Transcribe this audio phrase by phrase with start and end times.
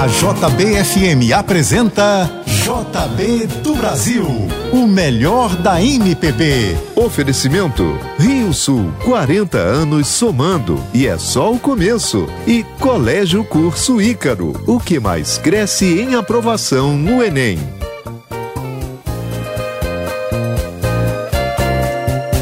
[0.00, 4.24] A JBFM apresenta JB do Brasil,
[4.72, 6.74] o melhor da MPB.
[6.96, 12.26] Oferecimento Rio Sul, 40 anos somando e é só o começo.
[12.46, 17.58] E Colégio Curso Ícaro, o que mais cresce em aprovação no Enem.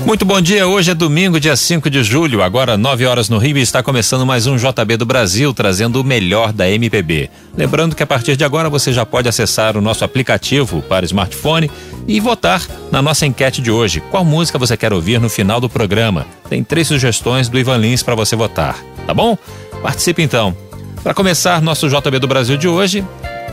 [0.09, 3.59] Muito bom dia, hoje é domingo, dia 5 de julho, agora 9 horas no Rio
[3.59, 7.29] e está começando mais um JB do Brasil, trazendo o melhor da MPB.
[7.55, 11.71] Lembrando que a partir de agora você já pode acessar o nosso aplicativo para smartphone
[12.07, 14.01] e votar na nossa enquete de hoje.
[14.11, 16.27] Qual música você quer ouvir no final do programa?
[16.49, 19.37] Tem três sugestões do Ivan Lins para você votar, tá bom?
[19.83, 20.57] Participe então.
[21.03, 23.05] Para começar nosso JB do Brasil de hoje,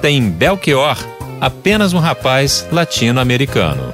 [0.02, 0.98] tem Belchior,
[1.42, 3.94] apenas um rapaz latino-americano.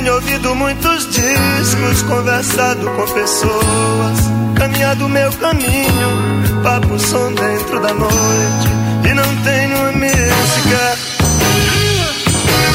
[0.00, 4.18] Tenho ouvido muitos discos, conversado com pessoas,
[4.56, 8.68] caminhado meu caminho, papo som dentro da noite,
[9.04, 10.98] e não tenho uma música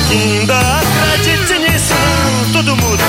[0.07, 1.95] que ainda acredite nisso,
[2.53, 3.03] tudo muda.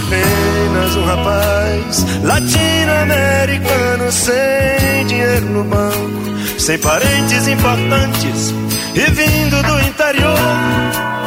[0.00, 8.54] Apenas um rapaz latino-americano sem dinheiro no banco, sem parentes importantes
[8.94, 11.19] e vindo do interior.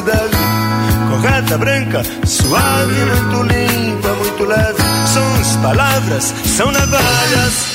[0.00, 4.78] Correta, branca, suave, muito limpa, muito leve.
[5.12, 7.66] Sons, palavras, são navalhas.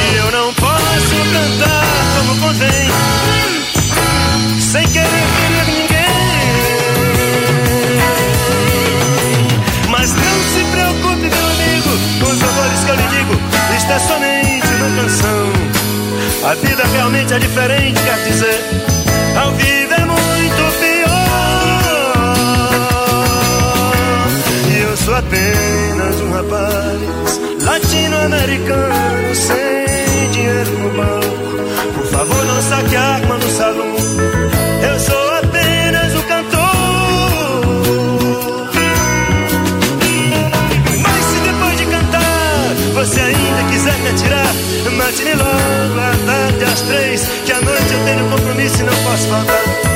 [0.00, 1.84] E eu não posso cantar
[2.16, 2.90] como convém
[4.60, 6.06] sem querer ferir ninguém.
[9.90, 11.90] Mas não se preocupe, meu amigo,
[12.20, 13.34] com os horrores que eu lhe digo.
[13.76, 15.52] Isto é somente uma canção.
[16.50, 18.64] A vida realmente é diferente, quer dizer,
[19.36, 20.35] ao vivo é muito
[25.16, 31.94] apenas um rapaz latino-americano sem dinheiro no banco.
[31.94, 33.96] Por favor, não saque a arma no salão.
[34.82, 36.60] Eu sou apenas o cantor.
[41.02, 44.54] Mas se depois de cantar você ainda quiser me atirar,
[44.96, 49.28] mate-me logo à tarde às três, que à noite eu tenho compromisso e não posso
[49.28, 49.95] faltar.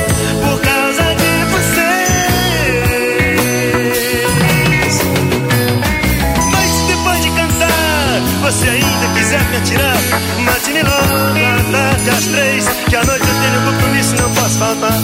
[10.45, 14.99] Mate-me logo à tarde às três, que à noite eu tenho compromisso não posso faltar.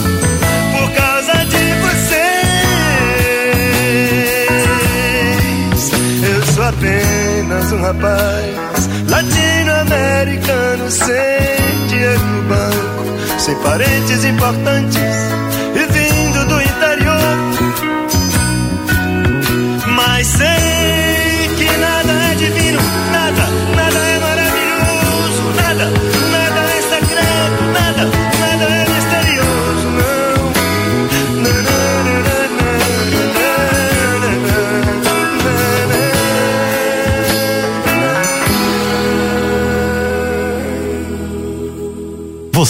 [0.73, 2.31] Por causa de vocês,
[6.23, 15.37] eu sou apenas um rapaz latino-americano sem dinheiro no banco, sem parentes importantes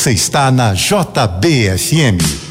[0.07, 2.46] Você está na JBFM.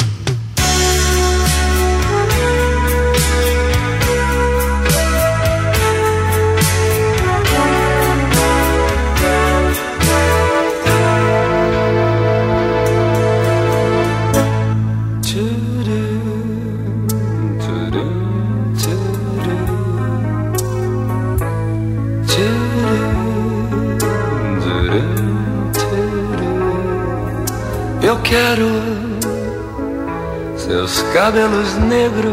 [31.17, 32.33] Cabelos negros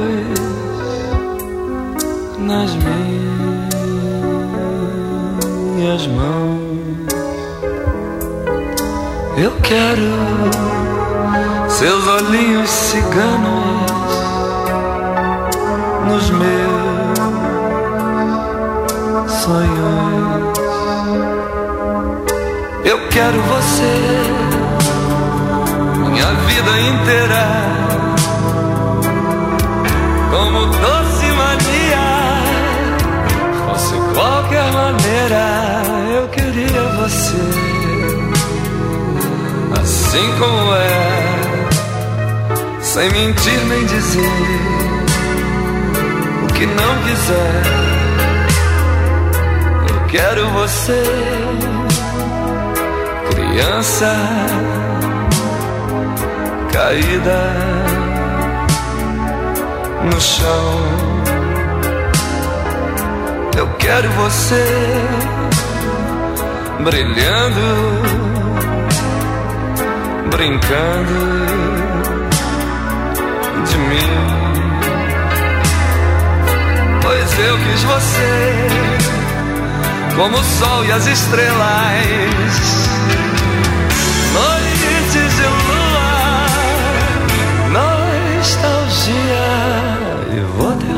[2.37, 2.71] nas
[5.75, 6.59] minhas mãos.
[9.37, 10.11] Eu quero
[11.69, 13.89] seus olhinhos ciganos
[16.07, 17.21] nos meus
[19.31, 20.53] sonhos.
[22.83, 24.42] Eu quero você
[26.13, 27.45] minha vida inteira
[30.31, 32.07] como doce mania.
[33.65, 35.43] Fosse qualquer maneira,
[36.15, 37.41] eu queria você
[39.81, 40.87] assim como é,
[42.81, 44.29] sem mentir nem dizer
[46.43, 47.63] o que não quiser.
[49.89, 51.03] Eu quero você,
[53.31, 54.13] criança
[56.83, 57.39] caída
[60.03, 60.73] no chão.
[63.57, 64.65] Eu quero você
[66.83, 67.65] brilhando,
[70.29, 71.19] brincando
[73.65, 74.13] de mim.
[77.01, 78.67] Pois eu quis você
[80.17, 82.72] como o sol e as estrelas.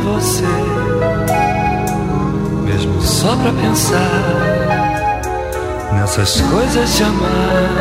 [0.05, 0.45] Você,
[2.63, 5.21] mesmo só pra pensar
[5.93, 7.71] nessas coisas de amar,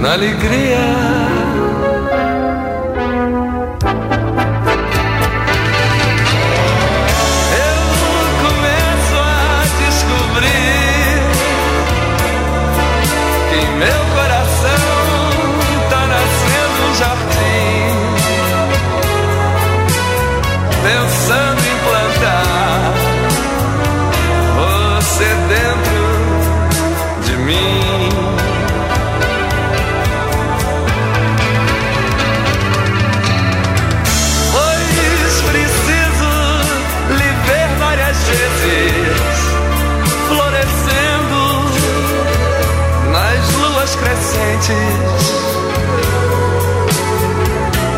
[0.00, 1.23] na alegria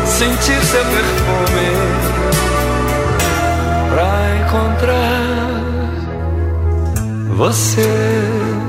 [0.05, 1.69] sentir seu perfume
[3.91, 4.11] pra
[4.41, 5.21] encontrar
[7.35, 8.66] você.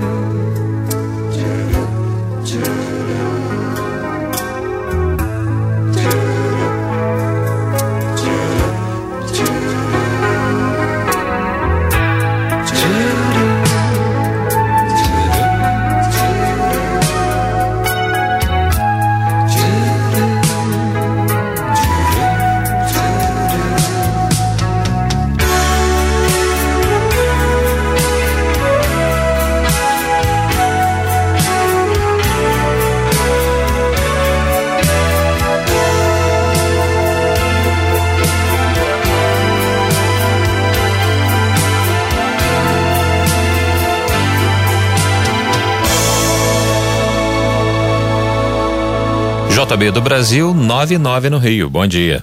[49.51, 51.69] JB do Brasil, 99 no Rio.
[51.69, 52.23] Bom dia.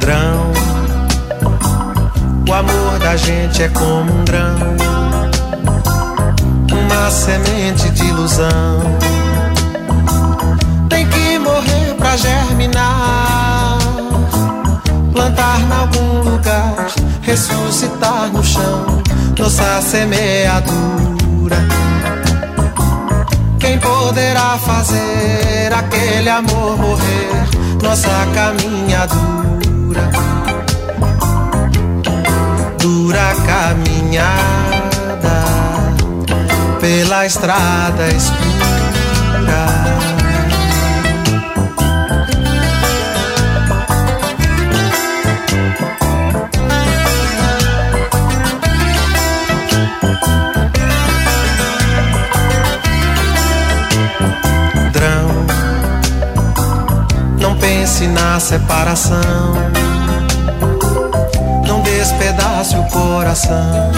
[0.00, 0.52] Grão,
[2.48, 4.56] o amor da gente é como um grão,
[6.70, 9.01] uma semente de ilusão
[12.16, 13.78] germinar,
[15.12, 16.88] plantar em algum lugar,
[17.22, 19.02] ressuscitar no chão,
[19.38, 21.56] nossa semeadura.
[23.58, 27.48] Quem poderá fazer aquele amor morrer,
[27.82, 30.10] nossa caminhadura?
[32.78, 34.72] Dura caminhada
[36.80, 38.52] pela estrada escura
[58.52, 59.54] separação.
[61.66, 63.90] Não despedace o coração.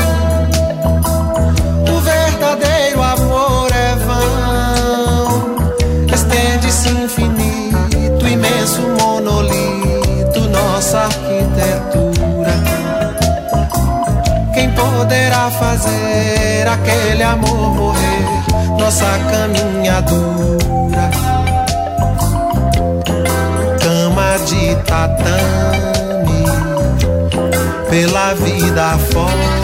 [1.91, 5.57] O verdadeiro amor é vão.
[6.15, 12.53] Estende-se infinito, imenso monolito, nossa arquitetura.
[14.53, 18.24] Quem poderá fazer aquele amor morrer?
[25.09, 26.45] Tatame
[27.91, 29.64] pela vida fora.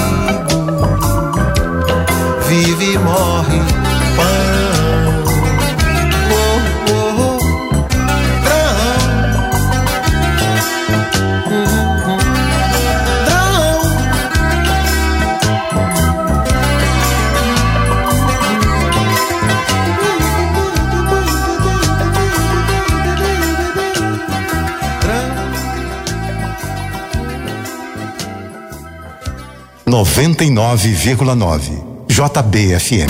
[2.63, 3.59] vive e morre
[4.15, 4.25] pão.
[6.33, 6.59] Oh,
[6.91, 7.39] oh, oh,
[29.85, 31.90] Noventa e nove vírgula nove
[32.21, 33.09] JBFM.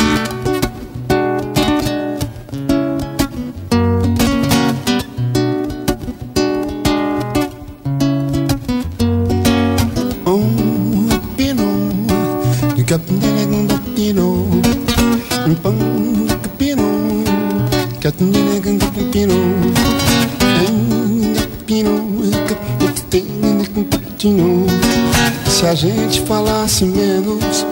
[25.47, 27.65] Se a gente falasse menos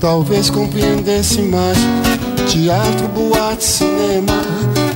[0.00, 1.78] talvez compreendesse mais.
[2.48, 4.42] Teatro, boate, cinema,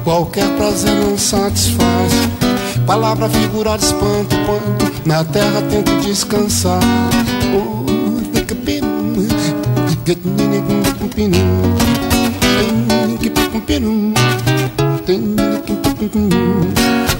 [0.04, 2.12] qualquer prazer não satisfaz.
[2.86, 6.80] Palavra figurada espanto quando na terra tento descansar.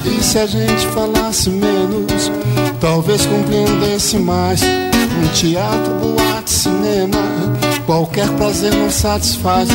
[0.04, 2.30] E se a gente falasse menos,
[2.80, 4.60] talvez compreendesse mais.
[4.62, 7.18] Um teatro, boate, cinema
[7.90, 9.68] Qualquer prazer não satisfaz.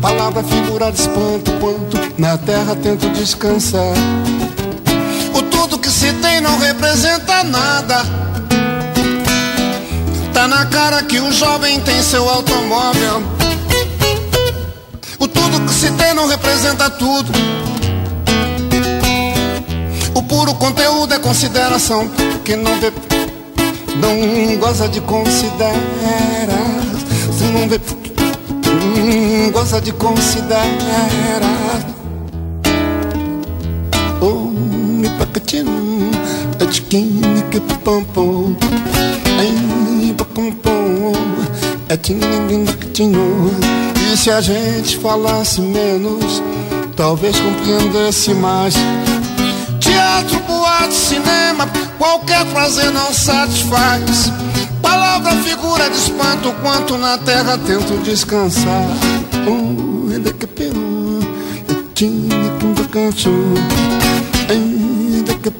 [0.00, 3.92] Palavra figura de espanto quanto na terra tento descansar.
[5.34, 8.04] O tudo que se tem não representa nada.
[10.32, 13.20] Tá na cara que o jovem tem seu automóvel.
[15.18, 17.32] O tudo que se tem não representa tudo.
[20.14, 22.08] O puro conteúdo é consideração.
[22.44, 22.92] Que não vê,
[23.96, 25.74] não goza de considerar
[27.44, 27.80] não vê,
[28.68, 30.66] hum, gosta de considerar.
[34.20, 36.10] Oh, me pacatinho,
[36.60, 38.56] a tiquinha que pampom,
[39.38, 41.12] ai, papompom,
[41.88, 42.20] é tinho,
[44.12, 46.42] E se a gente falasse menos,
[46.96, 48.74] talvez compreendesse mais.
[49.80, 51.68] Teatro, boate, cinema,
[51.98, 54.32] qualquer prazer não satisfaz
[54.88, 58.86] palavra figura de espanto quanto na terra tento descansar.
[59.46, 61.20] Oh, ainda que peru,
[61.94, 63.30] tinha com canso.
[64.48, 65.50] Ainda que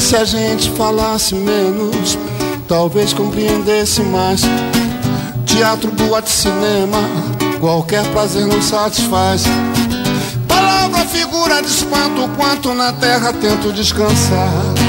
[0.00, 2.18] se a gente falasse menos,
[2.66, 4.42] talvez compreendesse mais.
[5.44, 6.98] Teatro, boate, cinema,
[7.60, 9.44] qualquer prazer não satisfaz.
[10.48, 14.81] Palavra, figura de espanto, quanto na terra tento descansar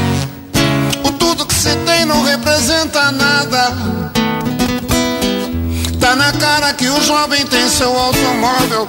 [2.06, 3.74] não representa nada.
[6.00, 8.88] Tá na cara que o jovem tem seu automóvel.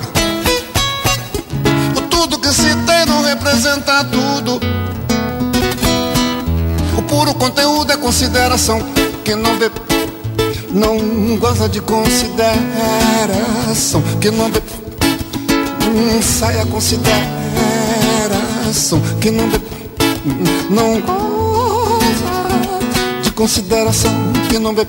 [1.96, 4.60] O tudo que se tem não representa tudo.
[6.98, 8.80] O puro conteúdo é consideração.
[9.24, 9.70] Quem não vê,
[10.70, 14.02] não gosta de consideração.
[14.20, 14.60] Quem não vê,
[15.86, 19.00] hum, sai a consideração.
[19.20, 19.60] Quem não vê,
[20.68, 21.00] não
[23.34, 24.12] consideração
[24.48, 24.86] que não vê.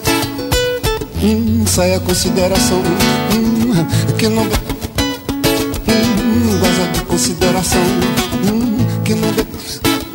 [1.21, 2.77] Hum, saia consideração
[3.33, 3.85] hum,
[4.17, 4.55] que não vê.
[5.87, 9.41] Hum, goza de consideração hum, que não vê.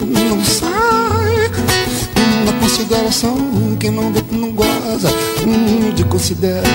[0.01, 1.47] Hum, não sai
[2.17, 5.11] hum, da consideração que não vê, não goza
[5.45, 6.71] hum, de consideração.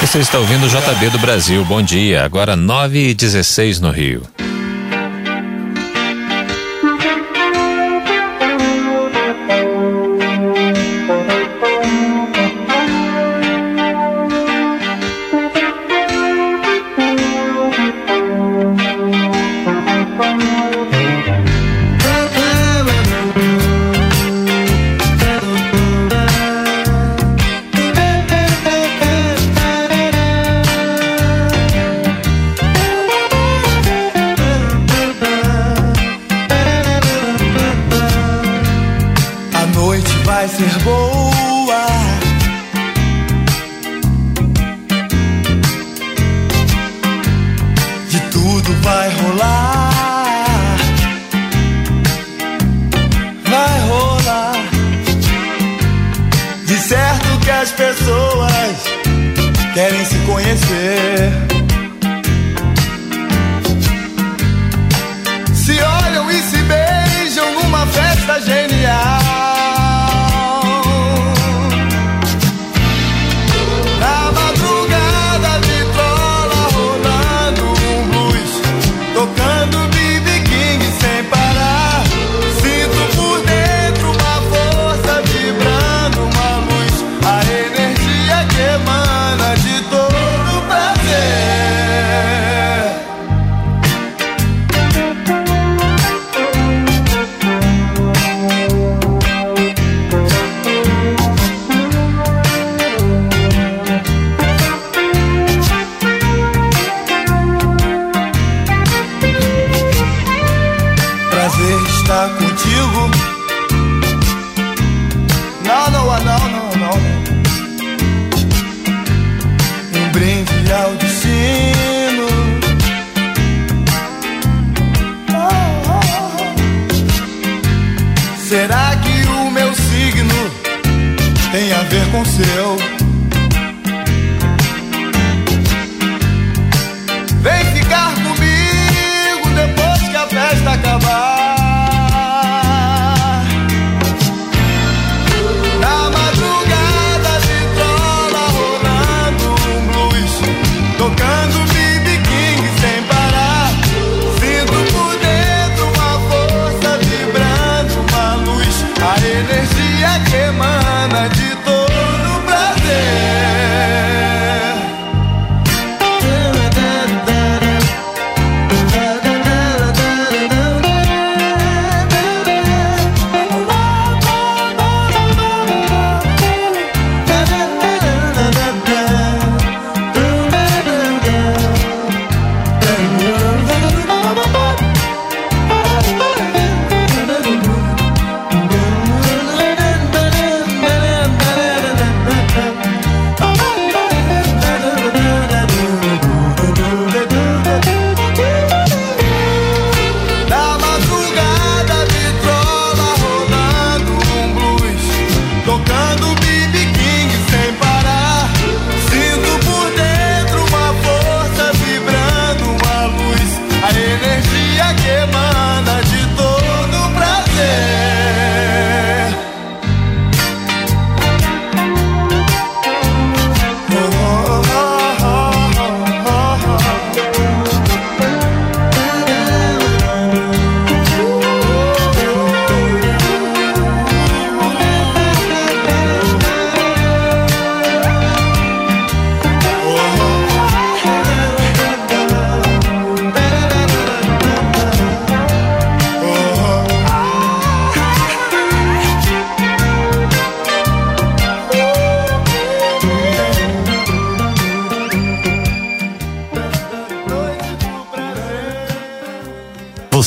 [0.00, 1.64] Você está ouvindo o JB do Brasil.
[1.64, 2.24] Bom dia.
[2.24, 4.22] Agora 9h16 no Rio.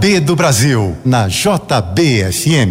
[0.00, 2.70] B do Brasil, na JBFM.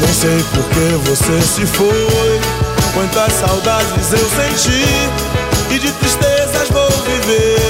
[0.00, 1.88] Não sei por que você se foi,
[2.92, 4.84] quantas saudades eu senti,
[5.72, 7.60] e de tristezas vou viver,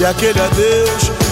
[0.00, 1.27] e aquele adeus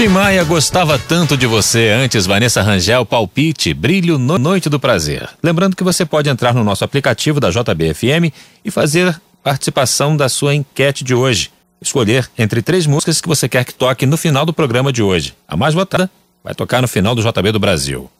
[0.00, 1.90] Tim Maia gostava tanto de você.
[1.90, 5.28] Antes, Vanessa Rangel, palpite, brilho no Noite do Prazer.
[5.42, 8.32] Lembrando que você pode entrar no nosso aplicativo da JBFM
[8.64, 11.50] e fazer participação da sua enquete de hoje.
[11.82, 15.34] Escolher entre três músicas que você quer que toque no final do programa de hoje.
[15.46, 16.10] A mais votada
[16.42, 18.10] vai tocar no final do JB do Brasil.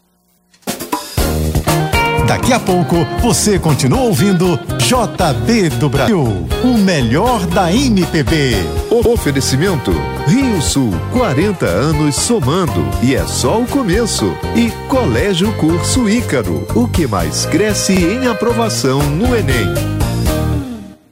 [2.30, 8.54] Daqui a pouco você continua ouvindo JB do Brasil, o melhor da MPB.
[8.88, 9.90] O oferecimento
[10.28, 14.32] Rio Sul, 40 anos somando e é só o começo.
[14.54, 19.74] E Colégio Curso Ícaro, o que mais cresce em aprovação no Enem.